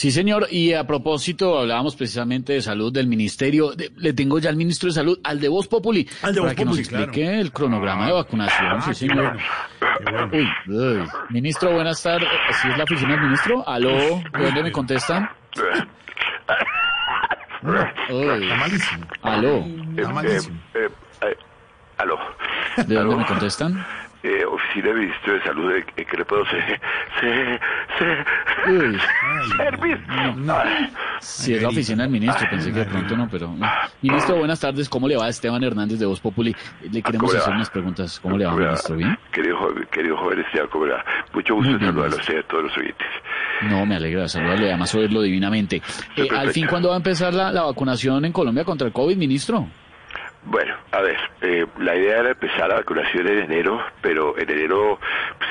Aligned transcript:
Sí, 0.00 0.10
señor. 0.10 0.46
Y 0.50 0.72
a 0.72 0.86
propósito, 0.86 1.58
hablábamos 1.58 1.94
precisamente 1.94 2.54
de 2.54 2.62
salud 2.62 2.90
del 2.90 3.06
ministerio. 3.06 3.72
de- 3.72 3.90
le 3.98 4.14
tengo 4.14 4.38
ya 4.38 4.48
al 4.48 4.56
ministro 4.56 4.86
de 4.88 4.94
salud, 4.94 5.18
al 5.22 5.38
de 5.38 5.48
Voz 5.48 5.68
Populi, 5.68 6.08
Al 6.22 6.32
de 6.34 6.40
para 6.40 6.52
Voz 6.52 6.56
que 6.56 6.64
nos 6.64 6.72
Populi, 6.78 6.88
claro. 6.88 7.04
explique 7.04 7.38
el 7.40 7.52
cronograma 7.52 8.06
de 8.06 8.12
vacunación. 8.14 8.80
sí, 8.80 8.88
qué 8.88 8.94
señor. 8.94 9.36
bueno, 9.36 9.38
qué 9.98 10.10
bueno. 10.10 10.30
Uy, 10.32 10.74
uy. 11.02 11.08
Ministro, 11.28 11.72
buenas 11.74 12.02
tardes. 12.02 12.26
¿Sí 12.62 12.68
es 12.70 12.78
la 12.78 12.84
oficina 12.84 13.10
del 13.12 13.20
ministro? 13.24 13.68
¿Aló? 13.68 13.90
¿De 13.90 14.42
dónde 14.42 14.62
me 14.62 14.72
contestan? 14.72 15.28
Uy. 17.62 18.42
Está 18.42 18.56
malísimo. 18.56 19.06
¿Aló? 19.20 19.64
Está 19.98 20.12
malísimo. 20.14 20.60
Eh, 20.76 20.88
eh, 21.26 21.36
aló. 21.98 22.16
¿De 22.78 22.82
dónde 22.94 22.98
¿Aló? 23.00 23.16
me 23.18 23.26
contestan? 23.26 23.84
Eh, 24.22 24.44
oficina 24.44 24.88
del 24.88 24.96
Ministro 24.98 25.32
de 25.32 25.42
Salud, 25.44 25.70
¿en 25.72 25.84
en 25.96 26.06
qué 26.06 26.16
le 26.16 26.24
puedo 26.26 26.44
ser? 26.46 26.80
Uy. 28.68 28.98
No. 30.36 30.56
Sí, 31.20 31.54
es 31.54 31.62
la 31.62 31.68
oficina 31.68 32.02
del 32.04 32.12
ministro, 32.12 32.48
pensé 32.48 32.72
que 32.72 32.78
de 32.80 32.84
pronto 32.86 33.16
no, 33.16 33.28
pero... 33.30 33.54
Ministro, 34.00 34.36
buenas 34.36 34.58
tardes, 34.60 34.88
¿cómo 34.88 35.06
le 35.06 35.16
va? 35.16 35.28
Esteban 35.28 35.62
Hernández 35.62 35.98
de 35.98 36.06
Voz 36.06 36.20
Populi. 36.20 36.54
Le 36.90 37.02
queremos 37.02 37.20
¿Cómo 37.20 37.32
le 37.32 37.38
hacer 37.38 37.52
va? 37.52 37.56
unas 37.56 37.70
preguntas. 37.70 38.20
¿Cómo 38.20 38.38
le 38.38 38.46
va, 38.46 38.52
ministro? 38.56 38.96
¿Bien? 38.96 39.18
Querido 39.32 39.56
joven, 39.58 39.88
querido 39.90 40.16
joven 40.16 40.40
Esteban, 40.40 40.68
¿cómo 40.70 40.86
le 40.86 40.94
va? 40.94 41.04
Mucho 41.34 41.54
gusto 41.54 41.72
saludarlo 41.78 42.16
a 42.16 42.20
usted 42.20 42.34
y 42.34 42.38
a 42.38 42.42
todos 42.44 42.64
los 42.64 42.76
oyentes. 42.78 43.06
No, 43.62 43.84
me 43.84 43.96
alegra 43.96 44.28
saludarle, 44.28 44.68
además 44.68 44.94
oírlo 44.94 45.20
divinamente. 45.20 45.82
Eh. 46.16 46.28
¿Al 46.34 46.50
fin 46.50 46.66
cuándo 46.66 46.88
va 46.88 46.94
a 46.94 46.98
empezar 46.98 47.34
la, 47.34 47.52
la 47.52 47.62
vacunación 47.64 48.24
en 48.24 48.32
Colombia 48.32 48.64
contra 48.64 48.86
el 48.86 48.92
COVID, 48.92 49.16
ministro? 49.16 49.66
Bueno, 50.42 50.74
a 50.92 51.00
ver, 51.02 51.18
eh, 51.42 51.66
la 51.80 51.94
idea 51.94 52.20
era 52.20 52.30
empezar 52.30 52.66
la 52.70 52.76
vacunación 52.76 53.28
en 53.28 53.40
enero, 53.40 53.78
pero 54.00 54.38
en 54.38 54.48
enero 54.50 54.98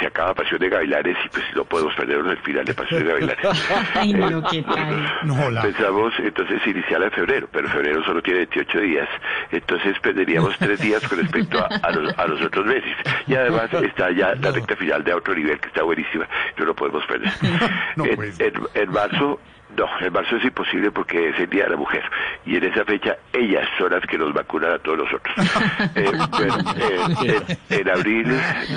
se 0.00 0.06
acaba 0.06 0.34
Pasión 0.34 0.60
de 0.60 0.68
Gavilanes 0.68 1.16
y 1.24 1.28
pues 1.28 1.44
no 1.54 1.64
podemos 1.64 1.94
perdernos 1.94 2.32
el 2.32 2.38
final 2.38 2.64
de 2.64 2.74
Pasión 2.74 3.02
de 3.04 3.08
Gavilanes. 3.12 3.46
Ay, 3.94 4.12
no, 4.12 4.42
qué 4.50 4.62
tal. 4.62 5.12
No, 5.24 5.50
la... 5.50 5.62
Pensamos 5.62 6.12
entonces 6.18 6.60
iniciarla 6.66 7.06
en 7.06 7.12
febrero, 7.12 7.48
pero 7.52 7.68
febrero 7.68 8.04
solo 8.04 8.22
tiene 8.22 8.40
28 8.40 8.80
días, 8.80 9.08
entonces 9.50 9.98
perderíamos 10.00 10.56
tres 10.58 10.80
días 10.80 11.06
con 11.08 11.18
respecto 11.18 11.58
a, 11.58 11.66
a 11.82 11.90
los, 11.92 12.18
a 12.18 12.26
los 12.26 12.40
otros 12.42 12.66
meses. 12.66 12.94
Y 13.26 13.34
además 13.34 13.72
está 13.72 14.10
ya 14.10 14.34
la 14.34 14.50
recta 14.50 14.76
final 14.76 15.02
de 15.04 15.14
otro 15.14 15.34
nivel 15.34 15.58
que 15.60 15.68
está 15.68 15.82
buenísima, 15.82 16.26
no 16.58 16.64
lo 16.66 16.74
podemos 16.74 17.04
perder. 17.06 17.32
No, 17.96 18.04
en, 18.04 18.16
pues. 18.16 18.38
en- 18.40 18.52
en 18.74 18.90
marzo, 18.92 19.40
no, 19.76 19.86
en 20.00 20.12
marzo 20.12 20.36
es 20.36 20.44
imposible 20.44 20.90
porque 20.90 21.30
es 21.30 21.40
el 21.40 21.50
Día 21.50 21.64
de 21.64 21.70
la 21.70 21.76
Mujer, 21.76 22.02
y 22.44 22.56
en 22.56 22.64
esa 22.64 22.84
fecha 22.84 23.16
ellas 23.32 23.68
son 23.78 23.92
las 23.92 24.04
que 24.06 24.18
nos 24.18 24.32
vacunan 24.32 24.72
a 24.72 24.78
todos 24.78 24.98
nosotros. 24.98 25.34
Eh, 25.94 26.10
bueno, 26.30 26.56
eh, 26.76 27.56
en, 27.70 27.80
en 27.80 27.88
abril, 27.88 28.26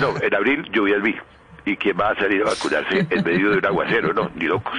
no, 0.00 0.14
en 0.20 0.34
abril 0.34 0.68
lluvias 0.72 1.02
vi. 1.02 1.16
¿Y 1.64 1.76
quién 1.76 1.96
va 2.00 2.10
a 2.10 2.14
salir 2.16 2.42
a 2.42 2.46
vacunarse 2.46 3.06
en 3.10 3.24
medio 3.24 3.50
de 3.50 3.58
un 3.58 3.66
aguacero? 3.66 4.12
No, 4.12 4.30
ni 4.34 4.46
locos. 4.46 4.72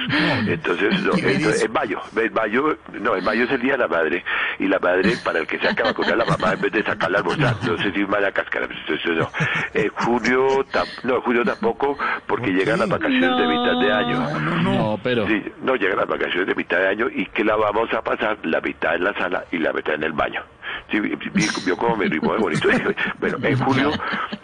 Entonces, 0.46 1.02
no, 1.02 1.12
en 1.14 1.72
mayo, 1.72 2.00
en 2.16 2.32
mayo, 2.32 2.76
no, 3.00 3.16
en 3.16 3.24
mayo 3.24 3.44
es 3.44 3.50
el 3.52 3.60
día 3.62 3.72
de 3.72 3.78
la 3.78 3.88
madre, 3.88 4.24
y 4.58 4.66
la 4.68 4.78
madre 4.78 5.12
para 5.24 5.38
el 5.40 5.46
que 5.46 5.58
saca 5.58 5.82
a 5.84 5.86
vacunar 5.86 6.14
a 6.14 6.16
la 6.16 6.24
mamá 6.24 6.52
en 6.54 6.60
vez 6.60 6.72
de 6.72 6.82
sacarla 6.82 7.18
a 7.18 7.20
almorzar, 7.20 7.56
no 7.66 7.78
sé 7.78 7.92
si 7.92 8.04
mala 8.06 8.32
cáscara, 8.32 8.66
entonces 8.66 9.16
no. 9.16 9.30
En 9.74 9.88
junio, 9.90 10.46
tam- 10.72 10.86
no, 11.04 11.16
en 11.16 11.20
junio 11.22 11.44
tampoco, 11.44 11.96
porque 12.26 12.46
¿Por 12.46 12.54
llegan 12.54 12.78
las 12.80 12.88
vacaciones 12.88 13.36
de 13.36 13.46
mitad 13.46 13.80
de 13.80 13.92
año. 13.92 14.18
No, 14.18 14.40
no, 14.40 14.56
No, 14.62 14.72
no. 14.92 15.00
pero... 15.02 15.26
Sí, 15.26 15.42
no 15.62 15.74
llegan 15.76 15.96
las 15.98 16.08
vacaciones 16.08 16.46
de 16.46 16.54
mitad 16.54 16.78
de 16.78 16.88
año 16.88 17.06
y 17.14 17.26
que 17.26 17.44
la 17.44 17.56
vamos 17.56 17.92
a 17.92 18.02
pasar 18.02 18.38
la 18.44 18.60
mitad 18.60 18.94
en 18.94 19.04
la 19.04 19.14
sala 19.14 19.44
y 19.52 19.58
la 19.58 19.72
mitad 19.72 19.94
en 19.94 20.04
el 20.04 20.12
baño. 20.12 20.42
Sí, 20.90 21.00
vi- 21.00 21.16
vi- 21.32 21.48
vio 21.64 21.76
cómo 21.76 21.96
me 21.96 22.06
rimó 22.06 22.34
de 22.34 22.38
bonito. 22.38 22.68
Bueno, 23.18 23.38
en 23.42 23.56
julio, 23.58 23.90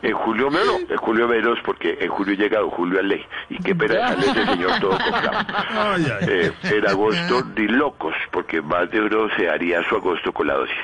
en 0.03 0.13
julio 0.15 0.51
menos, 0.51 0.77
en 0.89 0.97
julio 0.97 1.29
menos, 1.29 1.59
porque 1.65 1.99
en 2.01 2.09
julio 2.09 2.35
llega 2.35 2.61
don 2.61 2.71
Julio 2.71 3.03
Ley. 3.03 3.25
Y 3.51 3.59
qué 3.59 3.75
pena 3.75 3.95
dejarle 3.95 4.27
ese 4.27 4.47
señor 4.47 4.81
todo 4.81 4.91
comprado. 4.99 5.97
Eh, 6.23 6.53
en 6.65 6.89
agosto, 6.89 7.43
ni 7.57 7.67
locos, 7.69 8.15
porque 8.31 8.63
más 8.63 8.91
de 8.91 9.01
uno 9.01 9.29
se 9.37 9.49
haría 9.51 9.83
su 9.89 9.97
agosto 9.97 10.33
con 10.33 10.47
la 10.47 10.55
dosis. 10.55 10.77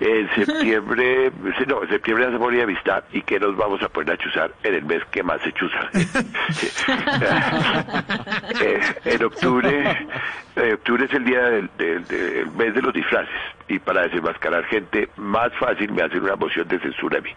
En 0.00 0.28
septiembre, 0.34 1.32
no, 1.66 1.82
en 1.82 1.88
septiembre 1.88 2.26
hacemos 2.26 2.52
de 2.52 2.62
amistad 2.62 3.04
y 3.12 3.22
que 3.22 3.38
nos 3.40 3.56
vamos 3.56 3.82
a 3.82 3.88
poner 3.88 4.14
a 4.14 4.16
chuzar 4.18 4.50
en 4.62 4.74
el 4.74 4.84
mes 4.84 5.02
que 5.10 5.22
más 5.22 5.40
se 5.42 5.52
chuza. 5.52 5.78
Sí. 6.50 6.68
Eh, 8.60 8.80
en 9.04 9.24
octubre, 9.24 10.06
eh, 10.56 10.72
octubre 10.74 11.04
es 11.04 11.12
el 11.12 11.24
día 11.24 11.40
del, 11.42 11.70
del- 11.78 12.04
del 12.06 12.50
mes 12.52 12.74
de 12.74 12.82
los 12.82 12.92
disfraces 12.92 13.28
y 13.68 13.78
para 13.78 14.02
desenmascarar 14.02 14.64
gente 14.64 15.08
más 15.16 15.52
fácil 15.58 15.92
me 15.92 16.02
hacen 16.02 16.22
una 16.22 16.36
moción 16.36 16.66
de 16.68 16.78
censura 16.80 17.18
a 17.18 17.20
mí. 17.20 17.30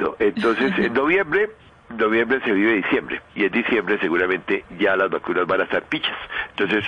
No, 0.00 0.16
entonces, 0.18 0.72
en 0.78 0.92
noviembre 0.94 1.50
noviembre 1.96 2.40
se 2.44 2.52
vive 2.52 2.74
diciembre 2.74 3.20
y 3.34 3.44
en 3.44 3.52
diciembre 3.52 3.98
seguramente 4.00 4.64
ya 4.78 4.96
las 4.96 5.10
vacunas 5.10 5.46
van 5.46 5.60
a 5.62 5.64
estar 5.64 5.82
pichas. 5.84 6.16
Entonces, 6.56 6.84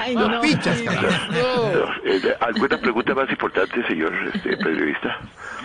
Ay, 0.00 0.14
no. 0.16 0.40
Pichas, 0.42 0.82
eh, 0.82 2.36
¿alguna 2.40 2.78
pregunta 2.78 3.14
más 3.14 3.30
importante, 3.30 3.86
señor 3.86 4.12
este, 4.34 4.56
periodista? 4.56 5.18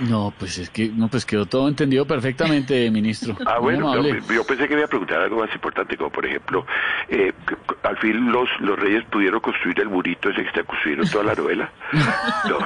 No, 0.10 0.34
pues 0.38 0.58
es 0.58 0.70
que 0.70 0.90
no, 0.90 1.08
pues 1.08 1.26
quedó 1.26 1.46
todo 1.46 1.68
entendido 1.68 2.06
perfectamente, 2.06 2.90
ministro. 2.90 3.36
Ah, 3.46 3.60
Muy 3.60 3.76
bueno, 3.76 3.96
no, 3.96 4.34
yo 4.34 4.44
pensé 4.44 4.68
que 4.68 4.74
me 4.74 4.82
iba 4.82 4.86
a 4.86 4.90
preguntar 4.90 5.22
algo 5.22 5.40
más 5.40 5.54
importante, 5.54 5.96
como 5.98 6.10
por 6.10 6.26
ejemplo, 6.26 6.66
eh, 7.10 7.32
al 7.84 7.98
fin 7.98 8.32
los, 8.32 8.50
los 8.60 8.78
reyes 8.78 9.04
pudieron 9.06 9.40
construir 9.40 9.80
el 9.80 9.90
murito 9.90 10.30
ese 10.30 10.42
que 10.42 10.48
está 10.48 10.64
construyendo 10.64 11.10
toda 11.10 11.24
la 11.26 11.36
novela. 11.36 11.72
No. 12.50 12.58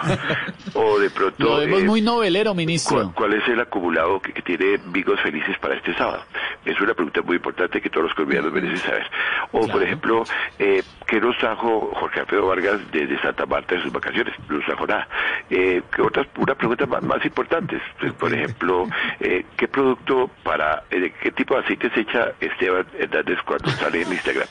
O 0.73 0.99
de 0.99 1.09
pronto... 1.09 1.43
Lo 1.43 1.57
vemos 1.57 1.81
eh, 1.81 1.85
muy 1.85 2.01
novelero, 2.01 2.51
¿Cuál, 2.51 2.57
ministro. 2.57 3.11
cuál 3.13 3.33
es 3.33 3.47
el 3.47 3.59
acumulado 3.59 4.19
que, 4.21 4.31
que 4.33 4.41
tiene 4.41 4.56
Vigos 4.87 5.19
Felices 5.21 5.57
para 5.59 5.75
este 5.75 5.93
sábado? 5.95 6.23
Es 6.65 6.79
una 6.81 6.93
pregunta 6.93 7.21
muy 7.21 7.37
importante 7.37 7.79
que 7.81 7.89
todos 7.89 8.05
los 8.07 8.13
colombianos 8.13 8.51
merecen 8.51 8.77
saber. 8.77 9.05
O, 9.51 9.67
por 9.67 9.81
ejemplo, 9.81 10.23
eh, 10.59 10.83
¿qué 11.05 11.21
nos 11.21 11.37
trajo 11.37 11.91
Jorge 11.95 12.19
Alfredo 12.21 12.47
Vargas 12.47 12.79
desde 12.91 13.19
Santa 13.21 13.45
Marta 13.45 13.75
en 13.75 13.83
sus 13.83 13.91
vacaciones? 13.91 14.33
No 14.49 14.57
nos 14.57 14.65
trajo 14.65 14.85
nada. 14.87 15.07
Eh, 15.49 15.81
¿qué 15.95 16.01
otras, 16.01 16.27
una 16.37 16.55
pregunta 16.55 16.85
más, 16.85 17.01
más 17.03 17.23
importante. 17.25 17.79
Pues, 17.99 18.11
por 18.13 18.33
ejemplo, 18.33 18.87
eh, 19.19 19.45
¿qué 19.55 19.67
producto 19.67 20.29
para, 20.43 20.83
eh, 20.91 21.13
qué 21.21 21.31
tipo 21.31 21.53
de 21.55 21.61
aceite 21.61 21.89
se 21.91 22.01
echa 22.01 22.31
Esteban 22.39 22.85
Hernández 22.99 23.39
cuando 23.45 23.69
sale 23.71 24.01
en 24.01 24.11
Instagram? 24.11 24.47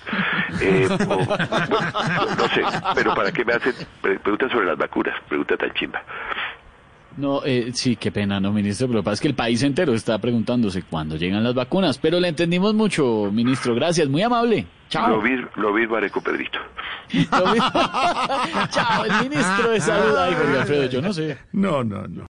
Eh, 0.60 0.88
o, 0.90 1.16
bueno, 1.16 1.46
no, 1.68 2.34
no 2.36 2.48
sé, 2.48 2.62
pero 2.94 3.14
¿para 3.14 3.30
qué 3.32 3.44
me 3.44 3.52
hacen 3.54 3.74
pre- 4.00 4.18
preguntas 4.20 4.50
sobre 4.50 4.66
las 4.66 4.78
vacunas? 4.78 5.14
Pregunta 5.28 5.56
tan 5.56 5.72
chimba. 5.74 6.02
No, 7.16 7.42
eh, 7.44 7.70
sí, 7.72 7.96
qué 7.96 8.12
pena, 8.12 8.38
no, 8.40 8.52
ministro, 8.52 8.86
pero 8.88 8.98
lo 8.98 9.02
que 9.02 9.04
pasa 9.06 9.14
es 9.14 9.20
que 9.20 9.28
el 9.28 9.34
país 9.34 9.62
entero 9.62 9.94
está 9.94 10.18
preguntándose 10.18 10.82
cuándo 10.82 11.16
llegan 11.16 11.42
las 11.42 11.54
vacunas, 11.54 11.98
pero 11.98 12.20
le 12.20 12.28
entendimos 12.28 12.74
mucho, 12.74 13.30
ministro, 13.32 13.74
gracias, 13.74 14.08
muy 14.08 14.22
amable. 14.22 14.66
Chao. 14.88 15.16
Lo 15.16 15.22
mismo, 15.22 15.48
lo 15.56 15.72
mismo 15.72 15.96
haré 15.96 16.10
con 16.10 16.22
Pedrito. 16.22 16.58
Lo 17.10 17.46
mismo. 17.52 17.70
Chao, 18.70 19.04
el 19.04 19.28
ministro 19.28 19.70
de 19.70 19.80
salud. 19.80 20.16
Ay, 20.16 20.34
Jorge 20.34 20.58
Alfredo, 20.58 20.86
yo 20.86 21.02
no 21.02 21.12
sé. 21.12 21.38
No, 21.52 21.82
no, 21.82 22.06
no. 22.06 22.24